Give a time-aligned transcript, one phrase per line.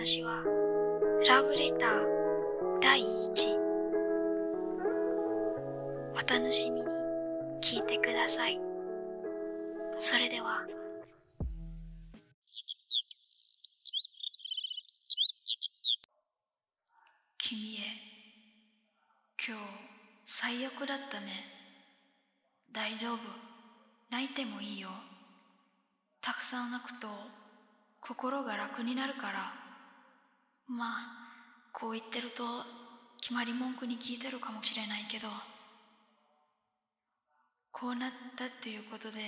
[0.00, 0.42] 話は
[1.28, 1.90] ラブレター
[2.80, 3.54] 第1
[6.14, 6.86] お楽しみに
[7.60, 8.58] 聞いてください。
[9.98, 10.64] それでは。
[17.36, 17.80] 君へ。
[19.46, 19.62] 今日
[20.24, 21.26] 最悪だったね。
[22.72, 23.18] 大丈夫。
[24.10, 24.88] 泣いてもいいよ。
[26.22, 27.06] たくさん泣くと
[28.00, 29.69] 心が楽になるから。
[30.70, 32.44] まあこう言ってると
[33.20, 35.28] 決まり文句に聞いてるかもしれないけど
[37.72, 39.18] こうなったっていうことで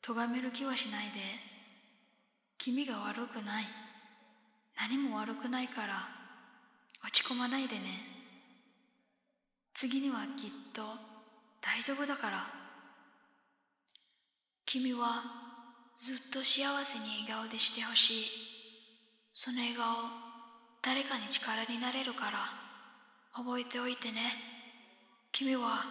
[0.00, 1.20] 咎める気はしないで
[2.58, 3.64] 君が悪くない
[4.78, 6.20] 何も悪くないから
[7.04, 7.80] 落ち込まないでね。
[9.74, 10.82] 次にはきっと
[11.60, 12.46] 大丈夫だから。
[14.66, 15.22] 君は
[15.96, 18.24] ずっと幸せに笑顔でしてほしい。
[19.32, 20.29] その笑顔
[20.82, 22.38] 誰かに力になれるから
[23.32, 24.32] 覚えておいてね。
[25.32, 25.84] 君は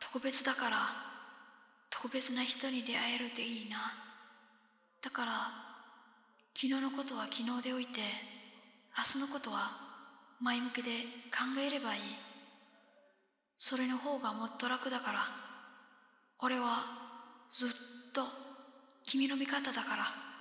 [0.00, 0.76] 特別だから
[1.90, 3.92] 特別な人に出会えるでいいな。
[5.02, 5.32] だから
[6.54, 8.00] 昨日のことは昨日でおいて
[8.96, 9.72] 明日のことは
[10.40, 10.90] 前向きで
[11.30, 12.02] 考えればいい。
[13.58, 15.26] それの方がもっと楽だから。
[16.40, 16.84] 俺は
[17.50, 17.68] ずっ
[18.12, 18.24] と
[19.04, 20.31] 君の味方だから。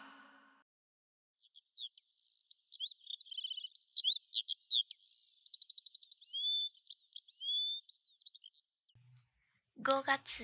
[9.83, 10.43] 5月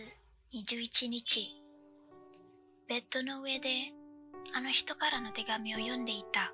[0.52, 1.62] 21日。
[2.90, 3.70] ベッドの上で
[4.56, 6.52] あの人からの手紙を読んでいた。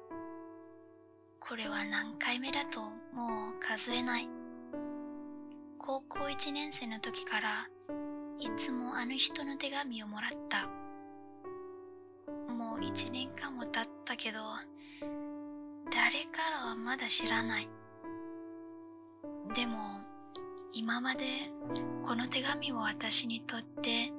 [1.39, 4.27] これは何回目だともう数えない。
[5.79, 7.69] 高校1年生の時から
[8.37, 10.67] いつもあの人の手紙をもらった。
[12.53, 14.39] もう1年間も経ったけど
[15.89, 17.69] 誰からはまだ知らない。
[19.55, 19.92] でも
[20.75, 21.25] 今まで
[22.03, 24.11] この手紙は私にとって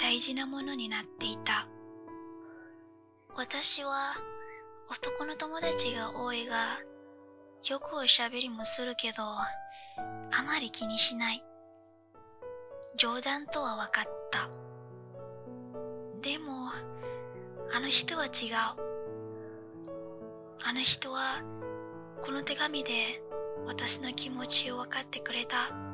[0.00, 1.68] 大事なものになっていた。
[3.36, 4.14] 私は
[4.90, 6.78] 男の友達が多いが
[7.68, 9.46] よくおしゃべりもするけどあ
[10.46, 11.44] まり気にしない。
[12.96, 14.48] 冗談とは分かった。
[16.22, 16.70] でも
[17.74, 18.30] あの人は違う。
[20.64, 21.42] あの人は
[22.22, 23.22] この手紙で
[23.66, 25.89] 私の気持ちを分かってくれた。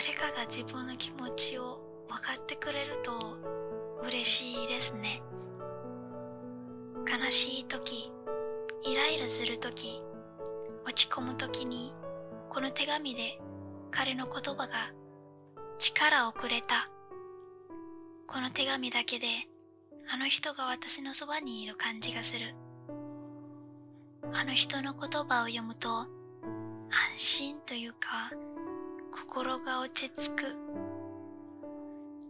[0.00, 3.18] 誰かが自分の気持ちを分かってくれると
[4.06, 5.20] 嬉しいですね。
[7.04, 8.12] 悲しい時
[8.84, 10.00] イライラする時
[10.86, 11.92] 落ち込む時に
[12.48, 13.40] この手紙で
[13.90, 14.92] 彼の言葉が
[15.80, 16.88] 力をくれた。
[18.28, 19.26] この手紙だけで
[20.12, 22.54] あの人が私のそばにいる感じがする。
[24.32, 26.06] あの人の言葉を読むと安
[27.16, 28.30] 心というか
[29.12, 30.56] 心が落ち着く。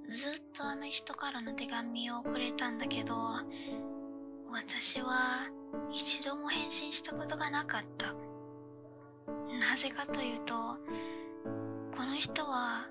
[0.08, 3.14] ずっとあの人からの手紙をくれたんだけど
[4.50, 5.46] 私は
[5.92, 8.14] 一度も返信したことがなかった。
[9.60, 10.54] なぜかというと
[11.96, 12.86] この人は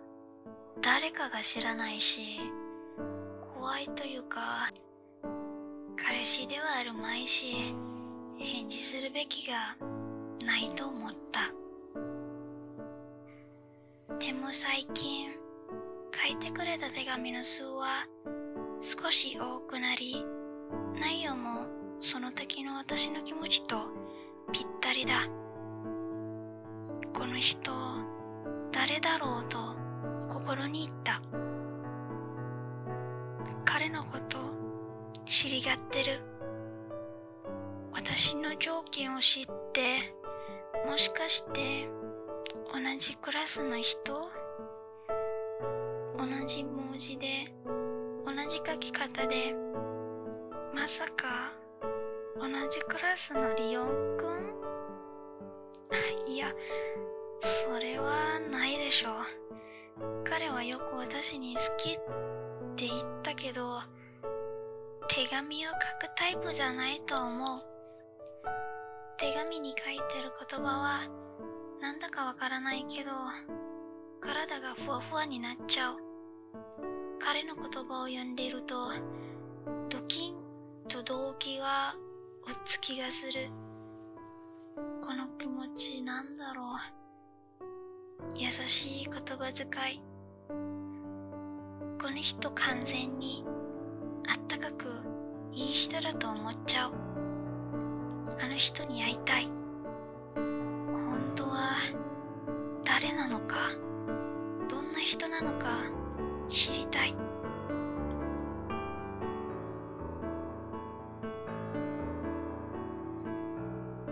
[0.81, 2.39] 誰かが知らないし
[3.55, 4.69] 怖いというか
[5.95, 7.73] 彼氏ではあるまいし
[8.37, 9.75] 返事するべきが
[10.45, 11.66] ないと思った。
[14.19, 15.29] でも最近
[16.11, 18.07] 書いてくれた手紙の数は
[18.81, 20.25] 少し多くなり
[20.99, 21.67] 内容も
[21.99, 23.87] その時の私の気持ちと
[24.51, 25.13] ぴったりだ。
[27.13, 27.71] この人
[28.71, 29.57] 誰だろうと
[30.29, 31.21] 心に言った。
[33.65, 34.37] 彼のこと
[35.25, 36.21] 知りがってる。
[37.93, 40.15] 私の条件を知って
[40.87, 41.89] もしかして
[42.77, 44.21] 同じクラスの人？
[46.15, 47.51] 同じ文字で？
[48.23, 49.55] 同じ書き方で？
[50.75, 51.53] まさか
[52.35, 54.53] 同じクラスのリオンくん？
[56.31, 56.53] いや
[57.39, 60.23] それはないでしょう。
[60.23, 61.95] 彼はよく私に好きっ
[62.75, 63.81] て言ったけど
[65.07, 65.75] 手紙を書
[66.07, 67.63] くタイプじゃないと思う。
[69.17, 71.26] 手紙に書いてる言葉は
[71.81, 73.11] なんだかわからないけど
[74.19, 75.97] 体がふわふわになっちゃう。
[77.19, 78.91] 彼の言葉を読んでいると
[79.89, 80.35] ドキン
[80.87, 81.93] と動機が
[82.47, 83.49] うつ気がする。
[85.03, 86.77] この気持ちなんだろう。
[88.35, 90.01] 優しい言葉遣い。
[92.01, 93.45] この人完全に
[94.29, 94.87] あったかく
[95.51, 96.93] いい人だと思っちゃう。
[98.39, 99.66] あの人に会いたい。
[105.39, 105.67] なのか
[106.49, 107.15] 知りたい。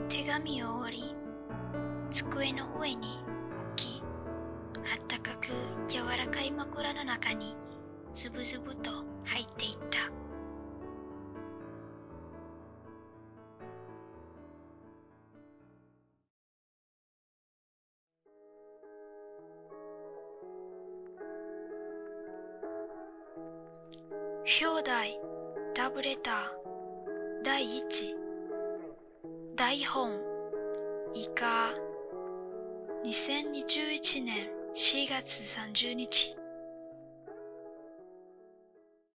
[0.08, 1.16] 手紙を折り
[2.12, 3.20] 机の上に
[3.76, 4.04] 置き
[4.76, 5.48] あったかく
[5.88, 7.56] 柔らかい枕の中に
[8.14, 8.92] ズブズブと
[9.24, 10.15] 入っていった。
[24.48, 25.20] 表題
[25.76, 28.16] ラブレター第一
[29.56, 30.12] 台本
[31.16, 31.74] イカ。
[33.04, 36.36] 2021年4月30日。